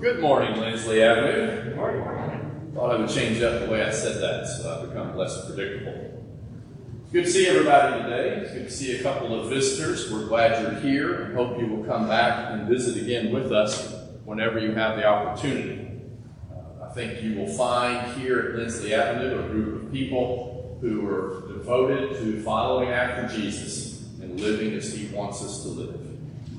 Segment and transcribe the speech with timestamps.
[0.00, 1.64] Good morning, Lindsley Avenue.
[1.64, 2.70] Good morning.
[2.72, 6.24] Thought I would change up the way I said that so I become less predictable.
[7.10, 8.36] Good to see everybody today.
[8.36, 10.08] It's good to see a couple of visitors.
[10.12, 13.92] We're glad you're here and hope you will come back and visit again with us
[14.24, 15.90] whenever you have the opportunity.
[16.48, 21.08] Uh, I think you will find here at Lindsley Avenue a group of people who
[21.08, 26.07] are devoted to following after Jesus and living as he wants us to live.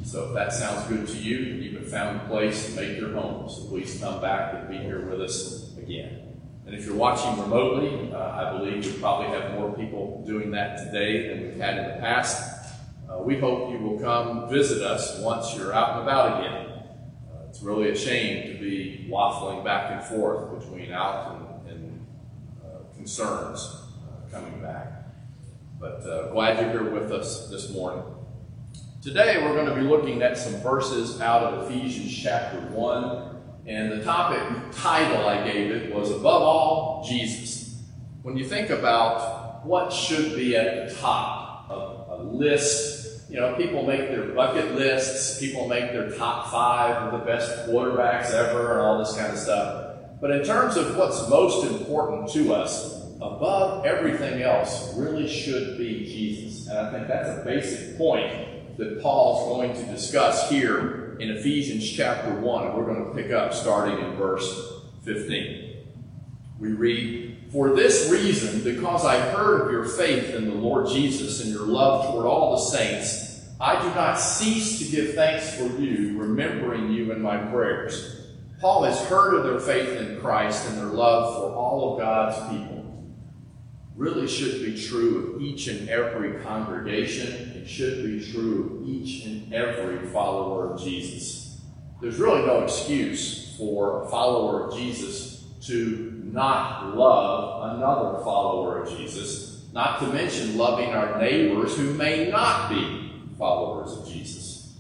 [0.10, 3.48] So if that sounds good to you, you've found a place to make your home.
[3.48, 6.42] So please come back and be here with us again.
[6.66, 10.80] And if you're watching remotely, uh, I believe we probably have more people doing that
[10.80, 12.74] today than we've had in the past.
[13.08, 16.66] Uh, we hope you will come visit us once you're out and about again.
[17.32, 21.36] Uh, it's really a shame to be waffling back and forth between out
[21.68, 22.08] and, and
[22.66, 25.04] uh, concerns uh, coming back.
[25.80, 28.04] But uh, glad you're here with us this morning.
[29.02, 33.36] Today we're going to be looking at some verses out of Ephesians chapter 1.
[33.66, 34.42] And the topic
[34.74, 37.82] title I gave it was Above All, Jesus.
[38.24, 43.56] When you think about what should be at the top of a list, you know,
[43.56, 48.74] people make their bucket lists, people make their top five of the best quarterbacks ever,
[48.74, 49.96] and all this kind of stuff.
[50.20, 56.04] But in terms of what's most important to us, above everything else really should be
[56.04, 56.68] Jesus.
[56.68, 58.49] And I think that's a basic point
[58.80, 62.68] that Paul's going to discuss here in Ephesians chapter 1.
[62.68, 64.72] And we're going to pick up starting in verse
[65.04, 65.76] 15.
[66.60, 71.44] We read, For this reason, because I heard of your faith in the Lord Jesus
[71.44, 75.66] and your love toward all the saints, I do not cease to give thanks for
[75.78, 78.28] you, remembering you in my prayers.
[78.62, 82.50] Paul has heard of their faith in Christ and their love for all of God's
[82.50, 82.80] people
[84.00, 87.49] really should be true of each and every congregation.
[87.70, 91.62] Should be true of each and every follower of Jesus.
[92.02, 98.90] There's really no excuse for a follower of Jesus to not love another follower of
[98.90, 104.76] Jesus, not to mention loving our neighbors who may not be followers of Jesus.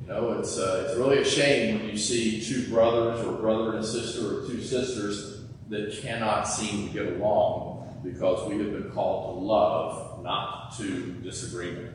[0.00, 3.76] You know, it's, uh, it's really a shame when you see two brothers or brother
[3.76, 8.90] and sister or two sisters that cannot seem to get along because we have been
[8.90, 11.93] called to love, not to disagreement.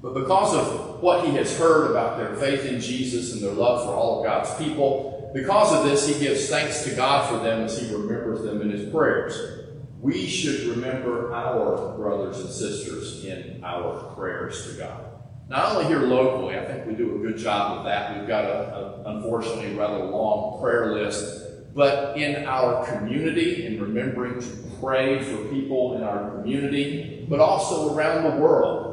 [0.00, 3.84] But because of what he has heard about their faith in Jesus and their love
[3.84, 7.62] for all of God's people, because of this, he gives thanks to God for them
[7.62, 9.66] as he remembers them in his prayers.
[10.00, 15.04] We should remember our brothers and sisters in our prayers to God.
[15.48, 18.18] Not only here locally, I think we do a good job of that.
[18.18, 21.48] We've got a, a unfortunately rather long prayer list
[21.78, 24.48] but in our community, in remembering to
[24.80, 28.87] pray for people in our community, but also around the world,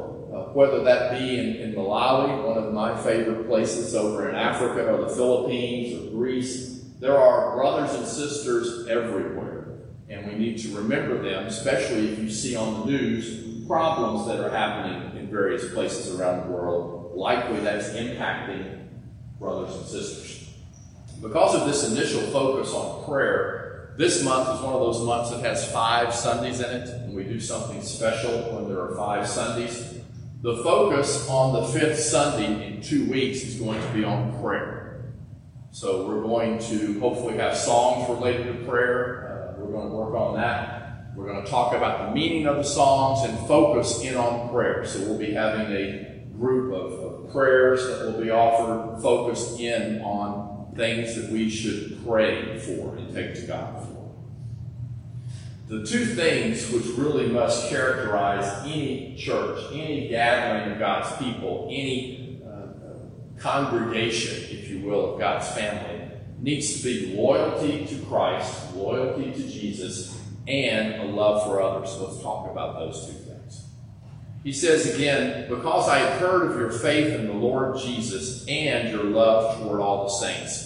[0.56, 5.02] whether that be in, in Malawi, one of my favorite places over in Africa, or
[5.02, 6.80] the Philippines, or Greece.
[6.98, 12.30] There are brothers and sisters everywhere, and we need to remember them, especially if you
[12.30, 17.14] see on the news problems that are happening in various places around the world.
[17.14, 18.86] Likely that's impacting
[19.38, 20.54] brothers and sisters.
[21.20, 25.40] Because of this initial focus on prayer, this month is one of those months that
[25.40, 29.95] has five Sundays in it, and we do something special when there are five Sundays.
[30.42, 35.14] The focus on the fifth Sunday in two weeks is going to be on prayer.
[35.70, 39.54] So we're going to hopefully have songs related to prayer.
[39.56, 41.14] Uh, we're going to work on that.
[41.16, 44.84] We're going to talk about the meaning of the songs and focus in on prayer.
[44.84, 50.02] So we'll be having a group of, of prayers that will be offered focused in
[50.02, 53.95] on things that we should pray for and take to God for.
[55.68, 62.40] The two things which really must characterize any church, any gathering of God's people, any
[62.46, 68.76] uh, uh, congregation, if you will, of God's family, needs to be loyalty to Christ,
[68.76, 71.96] loyalty to Jesus, and a love for others.
[71.98, 73.64] Let's talk about those two things.
[74.44, 78.88] He says again, because I have heard of your faith in the Lord Jesus and
[78.90, 80.65] your love toward all the saints.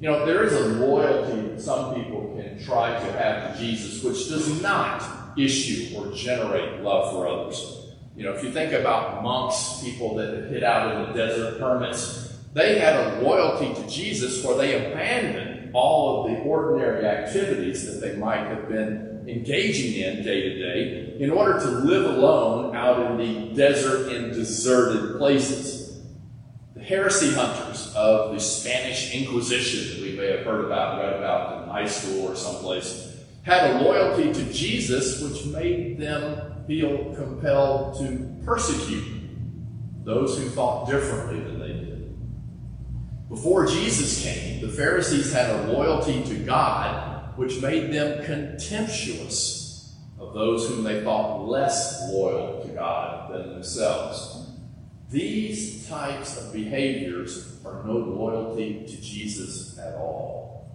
[0.00, 4.02] You know, there is a loyalty that some people can try to have to Jesus,
[4.04, 5.02] which does not
[5.36, 7.86] issue or generate love for others.
[8.16, 12.36] You know, if you think about monks, people that hid out in the desert, hermits,
[12.54, 18.00] they had a loyalty to Jesus where they abandoned all of the ordinary activities that
[18.00, 23.10] they might have been engaging in day to day in order to live alone out
[23.10, 25.77] in the desert and deserted places
[26.88, 31.68] heresy hunters of the Spanish Inquisition that we may have heard about, read about in
[31.68, 38.34] high school or someplace, had a loyalty to Jesus which made them feel compelled to
[38.42, 39.04] persecute
[40.02, 42.18] those who thought differently than they did.
[43.28, 50.32] Before Jesus came, the Pharisees had a loyalty to God which made them contemptuous of
[50.32, 54.47] those whom they thought less loyal to God than themselves.
[55.10, 60.70] These types of behaviors are no loyalty to Jesus at all.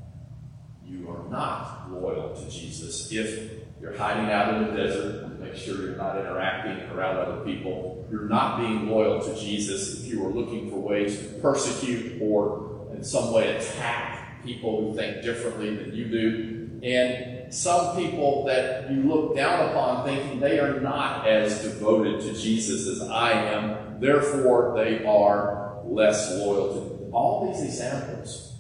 [0.84, 5.56] You are not loyal to Jesus if you're hiding out in the desert to make
[5.56, 8.08] sure you're not interacting around other people.
[8.10, 12.88] You're not being loyal to Jesus if you are looking for ways to persecute or
[12.94, 16.80] in some way attack people who think differently than you do.
[16.82, 22.34] And some people that you look down upon thinking they are not as devoted to
[22.34, 28.54] Jesus as I am, therefore they are less loyal to all these examples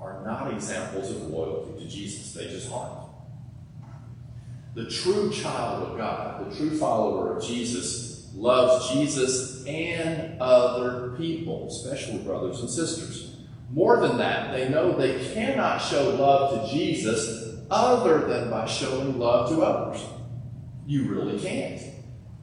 [0.00, 2.32] are not examples of loyalty to Jesus.
[2.34, 3.08] They just aren't.
[4.74, 11.68] The true child of God, the true follower of Jesus, loves Jesus and other people,
[11.68, 13.36] especially brothers and sisters.
[13.70, 19.18] More than that, they know they cannot show love to Jesus other than by showing
[19.18, 20.02] love to others.
[20.86, 21.80] You really can't.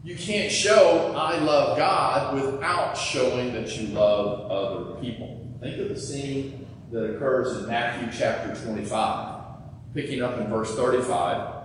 [0.04, 5.46] You can't show I love God without showing that you love other people.
[5.60, 9.36] Think of the scene that occurs in Matthew chapter 25.
[9.94, 11.56] Picking up in verse 35,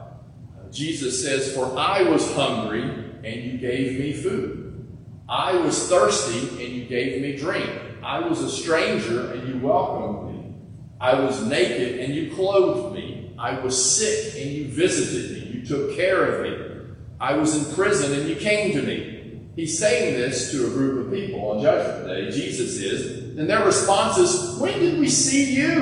[0.73, 4.89] Jesus says, For I was hungry, and you gave me food.
[5.29, 7.71] I was thirsty, and you gave me drink.
[8.03, 10.55] I was a stranger, and you welcomed me.
[11.01, 13.02] I was naked, and you clothed me.
[13.43, 15.59] I was sick, and you visited me.
[15.59, 16.95] You took care of me.
[17.21, 19.49] I was in prison, and you came to me.
[19.57, 22.31] He's saying this to a group of people on Judgment Day.
[22.31, 23.37] Jesus is.
[23.37, 25.73] And their response is, When did we see you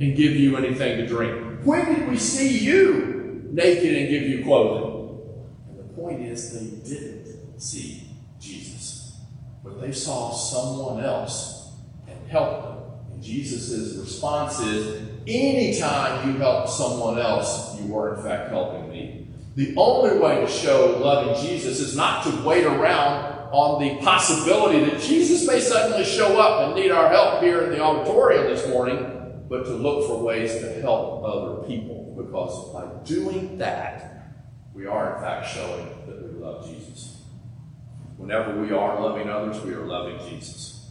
[0.00, 1.64] and give you anything to drink?
[1.64, 3.16] When did we see you
[3.56, 5.18] naked and give you clothing.
[5.70, 8.08] And the point is, they didn't see
[8.38, 9.16] Jesus,
[9.64, 11.72] but they saw someone else
[12.06, 12.78] and helped them.
[13.12, 19.28] And Jesus' response is, anytime you help someone else, you are in fact helping me.
[19.54, 24.84] The only way to show loving Jesus is not to wait around on the possibility
[24.90, 28.68] that Jesus may suddenly show up and need our help here in the auditorium this
[28.68, 34.34] morning, but to look for ways to help other people because by doing that,
[34.74, 37.22] we are in fact showing that we love Jesus.
[38.16, 40.90] Whenever we are loving others, we are loving Jesus.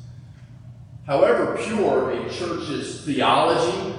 [1.05, 3.95] However pure a church's theology,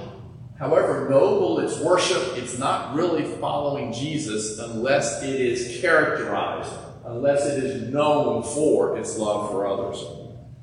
[0.59, 6.73] however noble its worship, it's not really following Jesus unless it is characterized,
[7.05, 10.03] unless it is known for its love for others.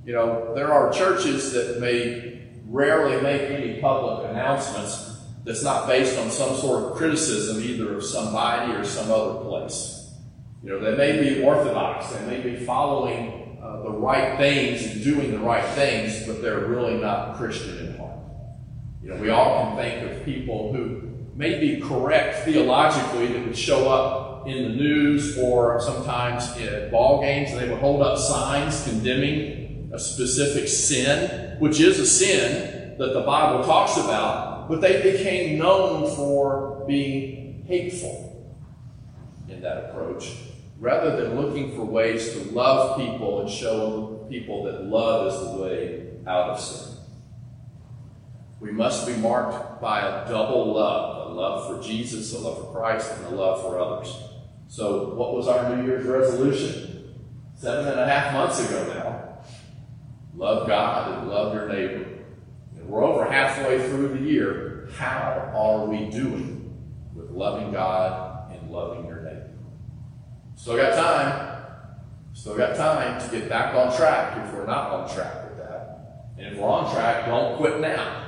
[0.05, 6.17] You know, there are churches that may rarely make any public announcements that's not based
[6.17, 10.11] on some sort of criticism either of somebody or some other place.
[10.63, 15.03] You know, they may be orthodox, they may be following uh, the right things and
[15.03, 17.92] doing the right things, but they're really not Christian.
[19.03, 21.01] You know, we all can think of people who
[21.35, 27.21] may be correct theologically that would show up in the news or sometimes at ball
[27.21, 32.97] games and they would hold up signs condemning a specific sin, which is a sin
[32.97, 38.55] that the Bible talks about, but they became known for being hateful
[39.49, 40.33] in that approach,
[40.79, 45.61] rather than looking for ways to love people and show people that love is the
[45.61, 46.92] way out of sin.
[48.63, 52.71] We must be marked by a double love a love for Jesus, a love for
[52.71, 54.15] Christ, and a love for others.
[54.69, 57.13] So, what was our New Year's resolution?
[57.55, 59.43] Seven and a half months ago now.
[60.33, 62.05] Love God and love your neighbor.
[62.85, 64.89] We're over halfway through the year.
[64.95, 66.73] How are we doing
[67.13, 69.49] with loving God and loving your neighbor?
[70.55, 71.65] Still got time.
[72.31, 76.29] Still got time to get back on track if we're not on track with that.
[76.37, 78.22] And if we're on track, don't quit now.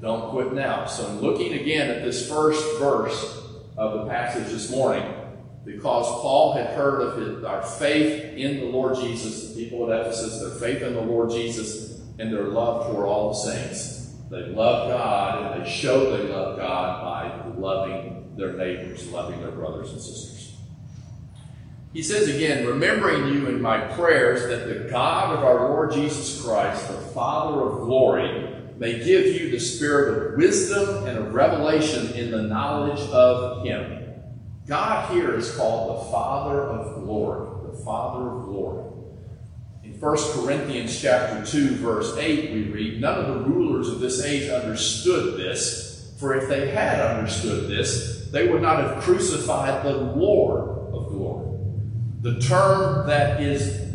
[0.00, 0.86] Don't quit now.
[0.86, 3.42] So, looking again at this first verse
[3.76, 5.04] of the passage this morning,
[5.64, 10.00] because Paul had heard of his, our faith in the Lord Jesus, the people at
[10.00, 14.14] Ephesus, their faith in the Lord Jesus, and their love for all the saints.
[14.30, 19.52] They love God and they show they love God by loving their neighbors, loving their
[19.52, 20.56] brothers and sisters.
[21.92, 26.44] He says again, remembering you in my prayers that the God of our Lord Jesus
[26.44, 32.12] Christ, the Father of glory, may give you the spirit of wisdom and of revelation
[32.12, 34.04] in the knowledge of him.
[34.66, 38.84] God here is called the Father of glory, the Father of glory.
[39.84, 44.22] In 1 Corinthians chapter 2 verse 8 we read, None of the rulers of this
[44.22, 49.96] age understood this, for if they had understood this, they would not have crucified the
[49.96, 51.58] Lord of glory.
[52.22, 53.86] The term that is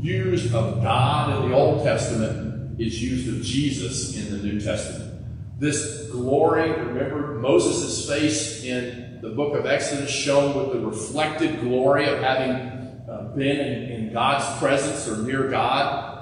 [0.00, 5.22] used of God in the Old Testament is used of Jesus in the New Testament.
[5.58, 12.06] This glory, remember Moses' face in the book of Exodus shone with the reflected glory
[12.08, 12.74] of having
[13.08, 16.12] uh, been in, in God's presence or near God.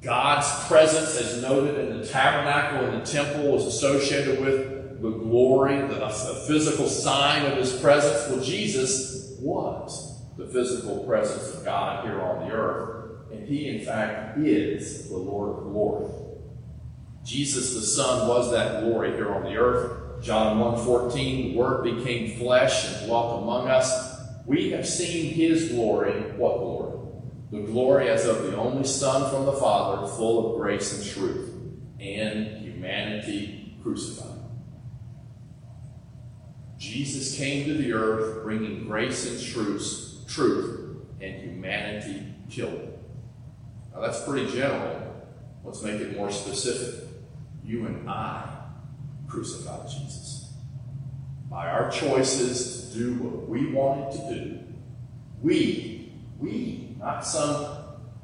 [0.00, 5.76] God's presence, as noted in the tabernacle and the temple, was associated with the glory,
[5.88, 6.08] the,
[6.46, 8.28] physical sign of his presence.
[8.28, 13.01] Well, Jesus was the physical presence of God here on the earth,
[13.32, 16.10] and he, in fact, is the Lord of glory.
[17.24, 20.22] Jesus the Son was that glory here on the earth.
[20.22, 24.20] John 1.14, the Word became flesh and dwelt among us.
[24.46, 26.12] We have seen his glory.
[26.36, 26.92] What glory?
[27.52, 31.52] the glory as of the only Son from the Father, full of grace and truth,
[32.00, 34.40] and humanity crucified.
[36.78, 42.91] Jesus came to the earth bringing grace and truth, truth and humanity killed.
[43.94, 45.24] Now that's pretty general.
[45.64, 47.08] Let's make it more specific.
[47.64, 48.48] You and I
[49.28, 50.52] crucified Jesus.
[51.48, 54.58] By our choices to do what we wanted to do,
[55.42, 57.66] we, we not some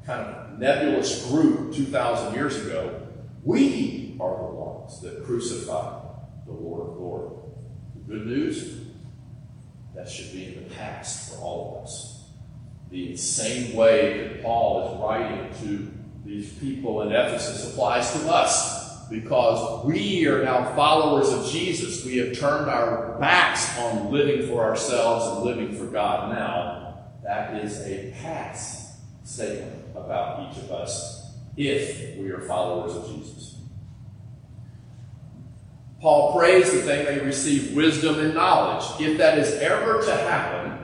[0.05, 3.07] kind of nebulous group 2,000 years ago.
[3.43, 6.03] We are the ones that crucified
[6.45, 7.29] the Lord of glory.
[7.95, 8.81] The good news?
[9.95, 12.08] That should be in the past for all of us.
[12.91, 15.91] The same way that Paul is writing to
[16.25, 22.05] these people in Ephesus applies to us because we are now followers of Jesus.
[22.05, 26.89] We have turned our backs on living for ourselves and living for God now
[27.29, 33.57] that is a past statement about each of us if we are followers of Jesus.
[36.01, 38.83] Paul prays that they may receive wisdom and knowledge.
[38.99, 40.78] If that is ever to happen,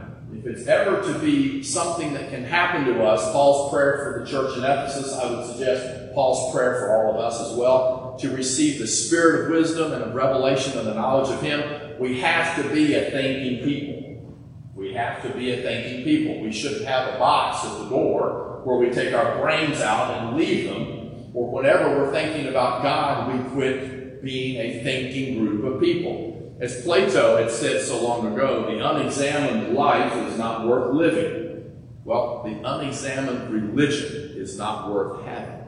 [0.46, 4.30] if it's ever to be something that can happen to us, Paul's prayer for the
[4.30, 8.30] church in Ephesus, I would suggest Paul's prayer for all of us as well, to
[8.30, 12.56] receive the spirit of wisdom and of revelation and the knowledge of Him, we have
[12.62, 14.38] to be a thinking people.
[14.75, 16.40] We have to be a thinking people.
[16.42, 20.38] We shouldn't have a box at the door where we take our brains out and
[20.38, 25.82] leave them, or whenever we're thinking about God, we quit being a thinking group of
[25.82, 26.35] people.
[26.60, 31.74] As Plato had said so long ago, the unexamined life is not worth living.
[32.04, 35.64] Well, the unexamined religion is not worth having.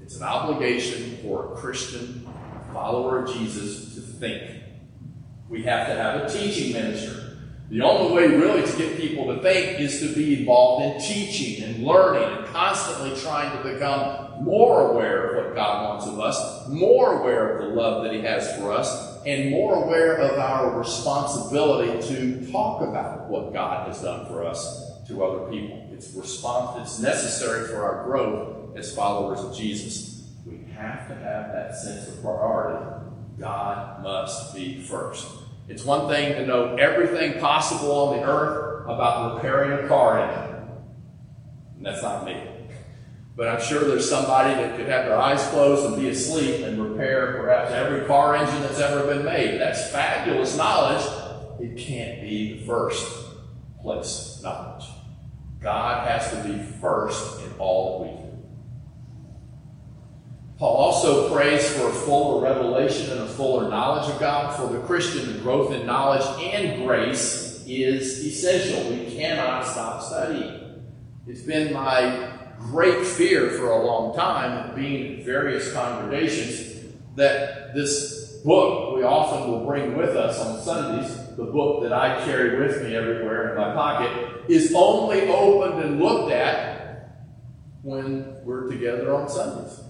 [0.00, 2.26] It's an obligation for a Christian
[2.72, 4.62] follower of Jesus to think.
[5.48, 7.26] We have to have a teaching minister
[7.68, 11.64] the only way, really, to get people to think is to be involved in teaching
[11.64, 16.68] and learning and constantly trying to become more aware of what God wants of us,
[16.68, 20.78] more aware of the love that He has for us, and more aware of our
[20.78, 25.90] responsibility to talk about what God has done for us to other people.
[25.92, 30.30] It's response, it's necessary for our growth as followers of Jesus.
[30.46, 32.86] We have to have that sense of priority.
[33.38, 35.26] God must be first.
[35.68, 40.68] It's one thing to know everything possible on the earth about repairing a car engine.
[41.78, 42.55] And that's not me.
[43.36, 46.82] But I'm sure there's somebody that could have their eyes closed and be asleep and
[46.82, 49.60] repair perhaps every car engine that's ever been made.
[49.60, 51.04] That's fabulous knowledge.
[51.60, 53.06] It can't be the first
[53.82, 54.86] place knowledge.
[55.60, 58.26] God has to be first in all that we do.
[60.58, 64.56] Paul also prays for a fuller revelation and a fuller knowledge of God.
[64.56, 68.90] For the Christian, the growth in knowledge and grace is essential.
[68.90, 70.86] We cannot stop studying.
[71.26, 78.40] It's been my great fear for a long time, being in various congregations, that this
[78.44, 82.82] book we often will bring with us on Sundays, the book that I carry with
[82.82, 87.22] me everywhere in my pocket, is only opened and looked at
[87.82, 89.80] when we're together on Sundays.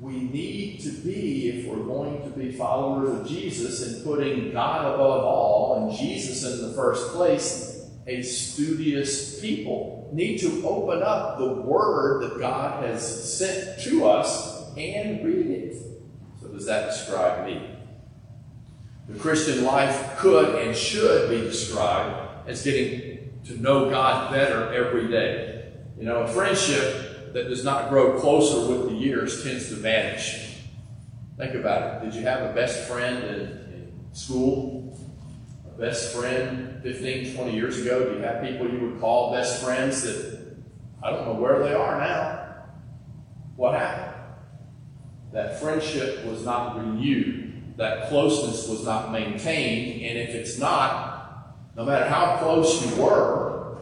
[0.00, 4.94] We need to be, if we're going to be followers of Jesus and putting God
[4.94, 7.71] above all and Jesus in the first place,
[8.06, 10.10] a studious people.
[10.12, 15.76] Need to open up the Word that God has sent to us and read it.
[16.40, 17.76] So, does that describe me?
[19.08, 25.08] The Christian life could and should be described as getting to know God better every
[25.08, 25.72] day.
[25.98, 30.58] You know, a friendship that does not grow closer with the years tends to vanish.
[31.36, 32.04] Think about it.
[32.04, 34.81] Did you have a best friend in, in school?
[35.82, 38.08] Best friend 15, 20 years ago?
[38.08, 40.54] Do you have people you would call best friends that
[41.02, 42.68] I don't know where they are now?
[43.56, 44.14] What happened?
[45.32, 47.76] That friendship was not renewed.
[47.78, 50.02] That closeness was not maintained.
[50.02, 53.78] And if it's not, no matter how close you were,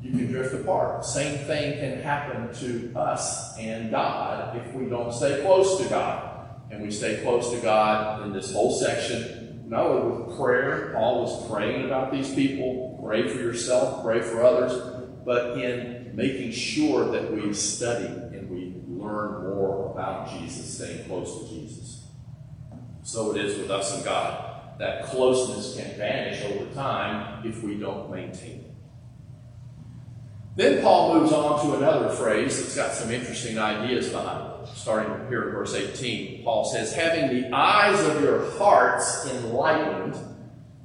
[0.00, 1.04] you can drift apart.
[1.04, 6.28] Same thing can happen to us and God if we don't stay close to God.
[6.70, 9.41] And we stay close to God in this whole section,
[9.72, 14.44] not only with prayer, Paul was praying about these people, pray for yourself, pray for
[14.44, 14.74] others,
[15.24, 21.40] but in making sure that we study and we learn more about Jesus, staying close
[21.40, 22.04] to Jesus.
[23.02, 24.78] So it is with us and God.
[24.78, 28.61] That closeness can vanish over time if we don't maintain it.
[30.54, 34.68] Then Paul moves on to another phrase that's got some interesting ideas behind it.
[34.74, 40.14] Starting here in verse 18, Paul says, Having the eyes of your hearts enlightened,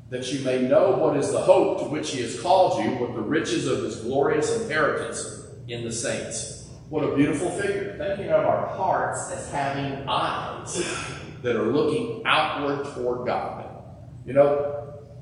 [0.09, 3.13] that you may know what is the hope to which he has called you, what
[3.13, 6.69] the riches of his glorious inheritance in the saints.
[6.89, 7.95] What a beautiful figure.
[7.97, 10.81] Thinking of our hearts as having eyes
[11.41, 13.65] that are looking outward toward God.
[14.25, 14.76] You know,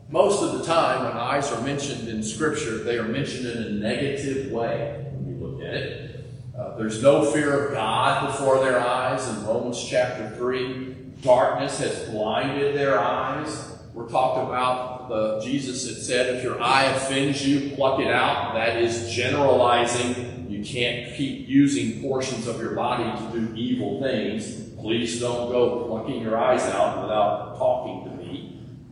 [0.09, 3.69] most of the time, when eyes are mentioned in Scripture, they are mentioned in a
[3.69, 6.25] negative way when you look at it.
[6.57, 10.95] Uh, there's no fear of God before their eyes in Romans chapter 3.
[11.21, 13.71] Darkness has blinded their eyes.
[13.93, 18.53] We're talking about the Jesus had said, if your eye offends you, pluck it out.
[18.53, 20.47] That is generalizing.
[20.49, 24.69] You can't keep using portions of your body to do evil things.
[24.79, 27.54] Please don't go plucking your eyes out without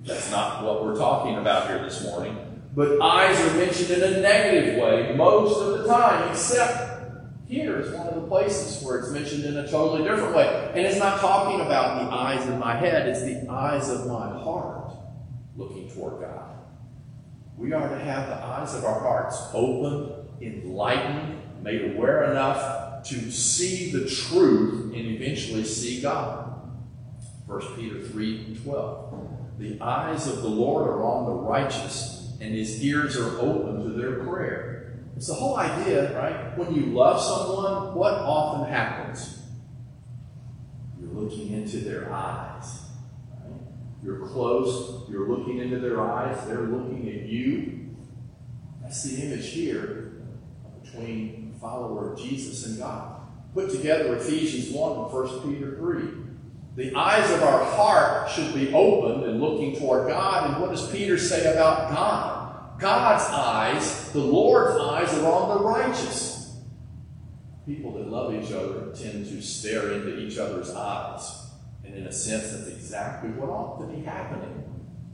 [0.06, 2.38] that's not what we're talking about here this morning.
[2.76, 6.94] But eyes are mentioned in a negative way most of the time, except
[7.48, 10.72] here is one of the places where it's mentioned in a totally different way.
[10.74, 14.30] And it's not talking about the eyes in my head, it's the eyes of my
[14.30, 14.92] heart
[15.56, 16.58] looking toward God.
[17.56, 23.32] We are to have the eyes of our hearts open, enlightened, made aware enough to
[23.32, 26.50] see the truth and eventually see God.
[27.46, 29.33] 1 Peter 3 12.
[29.60, 33.90] The eyes of the Lord are on the righteous, and his ears are open to
[33.90, 35.00] their prayer.
[35.16, 36.58] It's the whole idea, right?
[36.58, 39.42] When you love someone, what often happens?
[41.00, 42.82] You're looking into their eyes.
[43.30, 43.62] Right?
[44.04, 47.96] You're close, you're looking into their eyes, they're looking at you.
[48.82, 50.24] That's the image here
[50.84, 53.22] between follower of Jesus and God.
[53.54, 56.33] Put together Ephesians 1 and 1 Peter 3.
[56.76, 60.50] The eyes of our heart should be opened and looking toward God.
[60.50, 62.80] And what does Peter say about God?
[62.80, 66.58] God's eyes, the Lord's eyes, are on the righteous.
[67.68, 71.52] People that love each other tend to stare into each other's eyes.
[71.86, 74.64] And in a sense, that's exactly what ought to be happening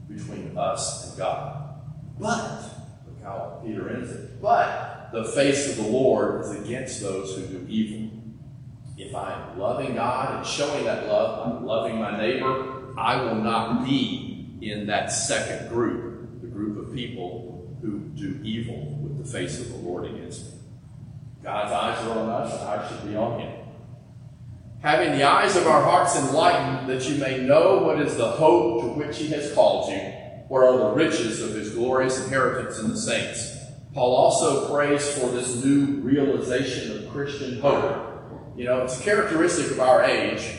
[0.08, 1.74] between us and God.
[2.18, 2.62] But,
[3.06, 7.46] look how Peter ends it, but the face of the Lord is against those who
[7.46, 8.19] do evil
[9.00, 13.84] if I'm loving God and showing that love, I'm loving my neighbor, I will not
[13.84, 19.58] be in that second group, the group of people who do evil with the face
[19.58, 20.50] of the Lord against me.
[21.42, 23.52] God's eyes are on us, and ours should be on Him.
[24.82, 28.82] Having the eyes of our hearts enlightened, that you may know what is the hope
[28.82, 29.98] to which He has called you,
[30.48, 33.56] what are the riches of His glorious inheritance in the saints.
[33.94, 38.09] Paul also prays for this new realization of Christian hope
[38.60, 40.54] you know, it's characteristic of our age.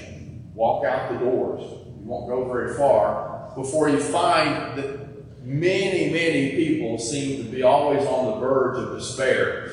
[0.56, 1.62] Walk out the doors.
[1.62, 7.62] You won't go very far before you find that many, many people seem to be
[7.62, 9.70] always on the verge of despair.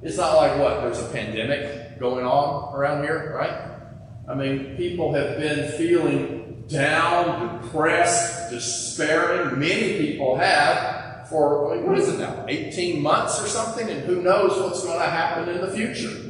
[0.00, 0.82] It's not like what?
[0.82, 3.80] There's a pandemic going on around here, right?
[4.28, 9.58] I mean, people have been feeling down, depressed, despairing.
[9.58, 13.90] Many people have for, what is it now, 18 months or something?
[13.90, 16.23] And who knows what's going to happen in the future.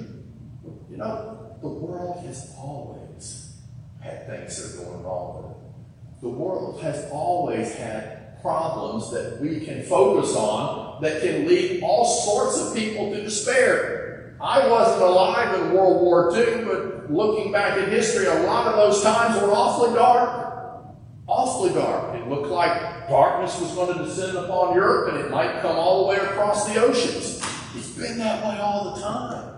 [0.95, 3.57] You know, the world has always
[4.01, 6.21] had things that are going wrong with it.
[6.23, 12.05] The world has always had problems that we can focus on that can lead all
[12.05, 14.37] sorts of people to despair.
[14.41, 18.77] I wasn't alive in World War II, but looking back in history, a lot of
[18.77, 20.95] those times were awfully dark.
[21.27, 22.15] Awfully dark.
[22.15, 26.05] It looked like darkness was going to descend upon Europe and it might come all
[26.05, 27.43] the way across the oceans.
[27.75, 29.54] It's been that way all the time.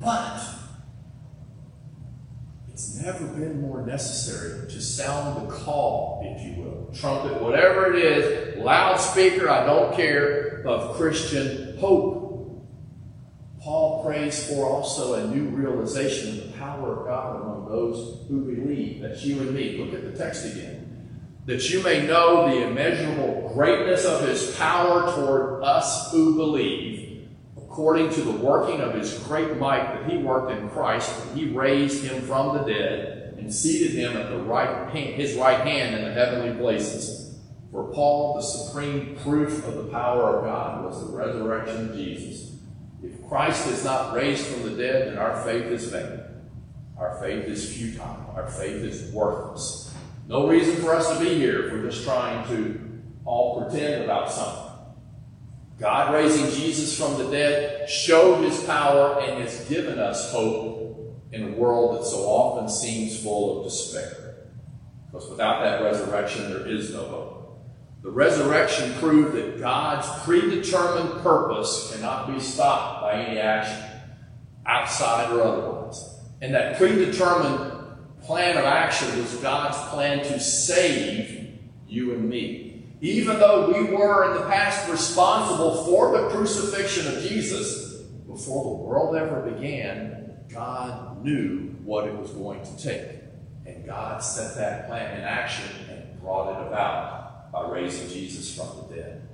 [0.00, 0.40] But
[2.72, 8.02] it's never been more necessary to sound the call, if you will, trumpet, whatever it
[8.02, 12.18] is, loudspeaker, I don't care, of Christian hope.
[13.60, 18.42] Paul prays for also a new realization of the power of God among those who
[18.46, 19.02] believe.
[19.02, 19.76] That's you and me.
[19.76, 20.86] Look at the text again.
[21.44, 27.09] That you may know the immeasurable greatness of his power toward us who believe
[27.80, 32.04] according to the working of his great might that he worked in Christ he raised
[32.04, 36.12] him from the dead and seated him at the right his right hand in the
[36.12, 37.38] heavenly places,
[37.72, 42.54] For Paul, the supreme proof of the power of God was the resurrection of Jesus.
[43.02, 46.20] If Christ is not raised from the dead, then our faith is vain.
[46.98, 48.34] Our faith is futile.
[48.36, 49.94] Our faith is worthless.
[50.28, 52.78] No reason for us to be here if we're just trying to
[53.24, 54.69] all pretend about something.
[55.80, 61.54] God raising Jesus from the dead showed his power and has given us hope in
[61.54, 64.48] a world that so often seems full of despair.
[65.06, 67.40] Because without that resurrection, there is no hope.
[68.02, 73.82] The resurrection proved that God's predetermined purpose cannot be stopped by any action,
[74.66, 76.20] outside or otherwise.
[76.42, 77.72] And that predetermined
[78.22, 82.69] plan of action was God's plan to save you and me.
[83.00, 88.82] Even though we were in the past responsible for the crucifixion of Jesus, before the
[88.84, 93.20] world ever began, God knew what it was going to take.
[93.66, 98.68] And God set that plan in action and brought it about by raising Jesus from
[98.88, 99.28] the dead.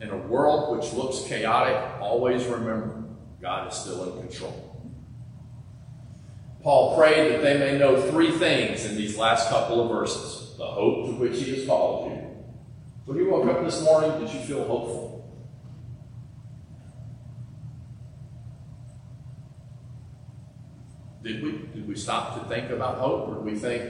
[0.00, 3.04] In a world which looks chaotic, always remember
[3.40, 4.66] God is still in control.
[6.62, 10.66] Paul prayed that they may know three things in these last couple of verses the
[10.66, 12.19] hope to which he has called you.
[13.04, 15.16] When you woke up this morning, did you feel hopeful?
[21.22, 21.52] Did we?
[21.52, 23.28] Did we stop to think about hope?
[23.28, 23.82] Or did we think,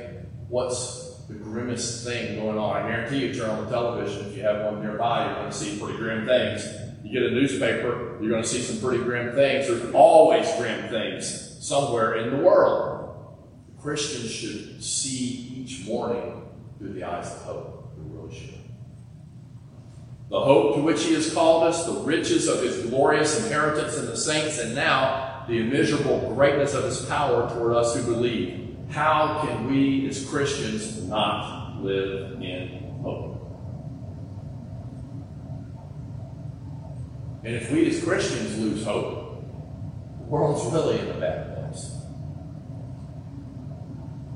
[0.49, 2.77] what's the grimmest thing going on.
[2.77, 5.57] I guarantee you, turn on the television, if you have one nearby, you're going to
[5.57, 6.67] see pretty grim things.
[7.05, 9.69] You get a newspaper, you're going to see some pretty grim things.
[9.69, 13.39] There's always grim things somewhere in the world.
[13.81, 16.43] Christians should see each morning
[16.79, 17.93] through the eyes of hope.
[17.97, 18.70] We really should.
[20.31, 24.07] The hope to which He has called us, the riches of His glorious inheritance in
[24.07, 29.45] the saints, and now the immeasurable greatness of His power toward us who believe how
[29.45, 33.37] can we as Christians not live in hope?
[37.45, 39.45] And if we as Christians lose hope,
[40.19, 41.97] the world's really in a bad place.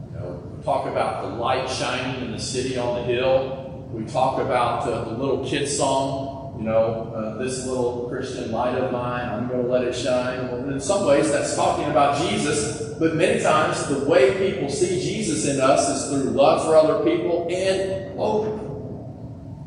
[0.06, 3.63] You know, we talk about the light shining in the city on the hill.
[3.94, 8.76] We talk about uh, the little kid song you know, uh, this little Christian light
[8.78, 10.48] of mine, I'm going to let it shine.
[10.48, 15.00] Well, in some ways, that's talking about Jesus, but many times the way people see
[15.00, 18.60] Jesus in us is through love for other people and hope.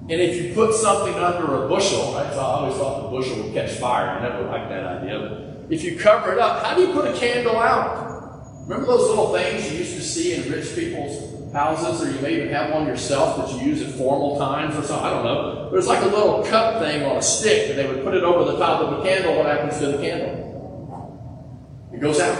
[0.09, 2.31] And if you put something under a bushel, right?
[2.31, 4.07] So I always thought the bushel would catch fire.
[4.07, 5.19] I never liked that idea.
[5.19, 8.63] But if you cover it up, how do you put a candle out?
[8.63, 12.35] Remember those little things you used to see in rich people's houses, or you may
[12.35, 15.05] even have one yourself that you use at formal times or something.
[15.05, 15.69] I don't know.
[15.71, 18.51] There's like a little cup thing on a stick, and they would put it over
[18.51, 19.37] the top of the candle.
[19.37, 21.89] What happens to the candle?
[21.93, 22.39] It goes out.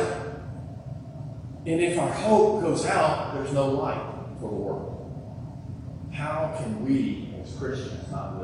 [1.65, 4.01] And if our hope goes out, there's no light
[4.39, 4.93] for the world.
[6.13, 8.36] How can we, as Christians, not?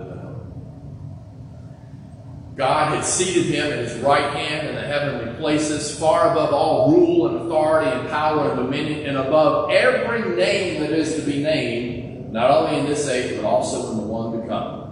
[2.56, 6.92] God had seated him at his right hand in the heavenly places, far above all
[6.92, 11.42] rule and authority and power and dominion, and above every name that is to be
[11.42, 14.84] named, not only in this age, but also in the one to come.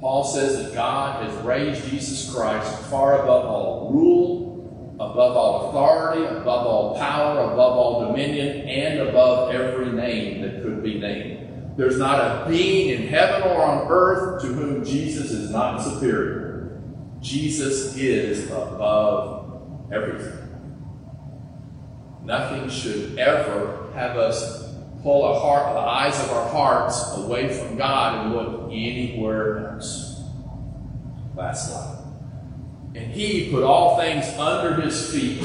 [0.00, 6.24] Paul says that God has raised Jesus Christ far above all rule, above all authority,
[6.24, 11.76] above all power, above all dominion, and above every name that could be named.
[11.76, 16.39] There's not a being in heaven or on earth to whom Jesus is not superior.
[17.20, 20.48] Jesus is above everything.
[22.24, 27.76] Nothing should ever have us pull our heart, the eyes of our hearts away from
[27.76, 30.22] God and look anywhere else.
[31.34, 32.04] Last slide.
[32.94, 35.42] And he put all things under his feet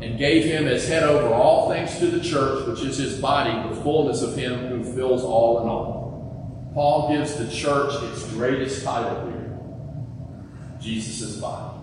[0.00, 3.68] and gave him as head over all things to the church, which is his body,
[3.68, 6.70] the fullness of him who fills all in all.
[6.74, 9.33] Paul gives the church its greatest title
[10.84, 11.78] Jesus' body.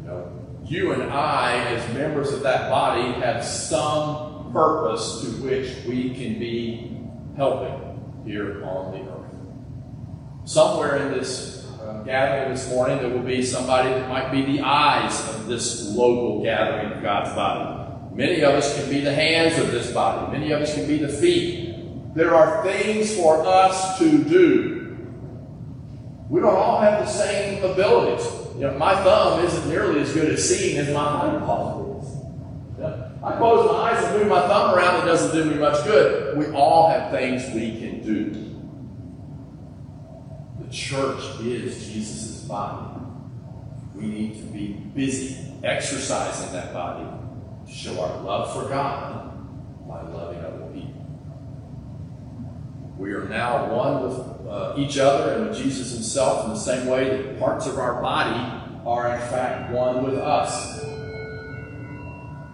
[0.00, 0.32] You know,
[0.64, 6.38] you and I, as members of that body, have some purpose to which we can
[6.38, 6.96] be
[7.36, 9.20] helping here on the earth.
[10.46, 14.62] Somewhere in this uh, gathering this morning, there will be somebody that might be the
[14.62, 17.82] eyes of this local gathering of God's body.
[18.14, 20.32] Many of us can be the hands of this body.
[20.32, 22.14] Many of us can be the feet.
[22.14, 24.83] There are things for us to do
[26.28, 28.26] we don't all have the same abilities.
[28.54, 31.84] You know, my thumb isn't nearly as good at seeing as my eyeball is.
[33.22, 36.36] I close my eyes and move my thumb around, it doesn't do me much good.
[36.36, 38.30] We all have things we can do.
[40.60, 43.00] The church is Jesus' body.
[43.94, 47.06] We need to be busy exercising that body
[47.66, 50.43] to show our love for God by loving.
[53.04, 56.86] We are now one with uh, each other and with Jesus Himself in the same
[56.86, 58.40] way that parts of our body
[58.86, 60.82] are, in fact, one with us.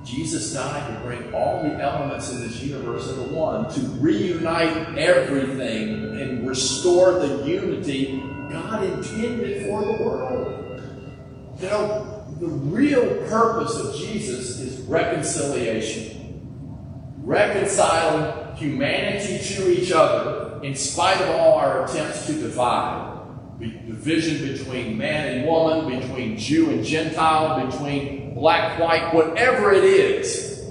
[0.05, 6.21] Jesus died to bring all the elements in this universe into one, to reunite everything
[6.21, 8.19] and restore the unity
[8.51, 10.83] God intended for the world.
[11.61, 16.17] You know, the real purpose of Jesus is reconciliation.
[17.23, 23.19] Reconciling humanity to each other in spite of all our attempts to divide.
[23.59, 30.65] Division between man and woman, between Jew and Gentile, between black, white, whatever it is.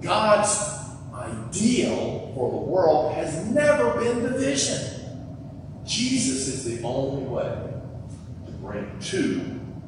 [0.00, 0.58] God's
[1.14, 5.00] ideal for the world has never been division.
[5.84, 7.72] Jesus is the only way
[8.46, 9.40] to bring two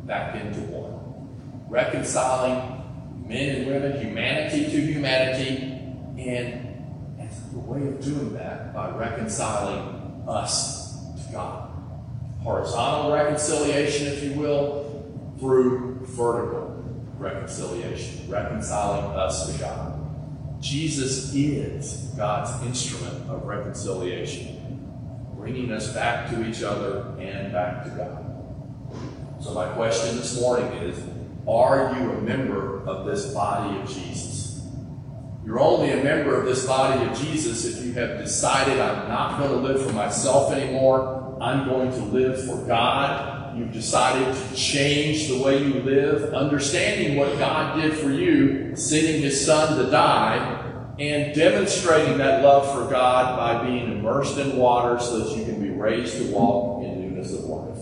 [0.04, 1.68] back into one.
[1.68, 2.82] Reconciling
[3.26, 5.72] men and women, humanity to humanity,
[6.18, 6.71] and
[7.62, 10.96] way of doing that by reconciling us
[11.26, 11.70] to God.
[12.42, 16.84] Horizontal reconciliation, if you will, through vertical
[17.18, 19.98] reconciliation, reconciling us to God.
[20.60, 24.62] Jesus is God's instrument of reconciliation
[25.42, 28.24] bringing us back to each other and back to God.
[29.42, 31.02] So, my question this morning is
[31.48, 34.31] Are you a member of this body of Jesus?
[35.44, 39.38] You're only a member of this body of Jesus if you have decided I'm not
[39.38, 41.36] going to live for myself anymore.
[41.40, 43.58] I'm going to live for God.
[43.58, 49.20] You've decided to change the way you live, understanding what God did for you, sending
[49.20, 50.60] His Son to die,
[50.98, 55.60] and demonstrating that love for God by being immersed in water so that you can
[55.60, 57.78] be raised to walk in newness of life.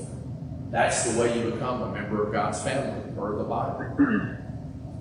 [0.71, 4.37] That's the way you become a member of God's family, per the Bible.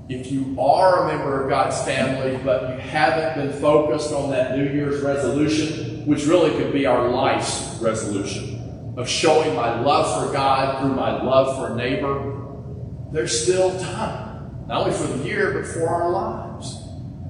[0.10, 4.58] If you are a member of God's family, but you haven't been focused on that
[4.58, 10.34] New Year's resolution, which really could be our life's resolution of showing my love for
[10.34, 12.42] God through my love for neighbor,
[13.12, 16.90] there's still time, not only for the year, but for our lives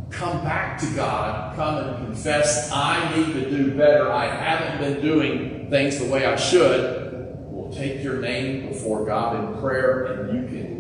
[0.09, 4.11] come back to God, come and confess, I need to do better.
[4.11, 7.35] I haven't been doing things the way I should.
[7.41, 10.78] We'll take your name before God in prayer, and you can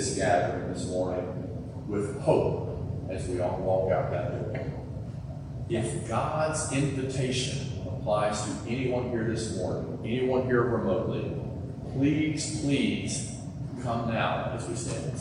[0.00, 4.72] this gathering this morning with hope as we all walk out that door.
[5.68, 11.38] If God's invitation applies to anyone here this morning, anyone here remotely,
[11.92, 13.30] please, please
[13.82, 15.18] come now as we stand